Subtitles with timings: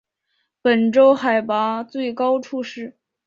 [0.63, 2.97] 本州海拔最高处是。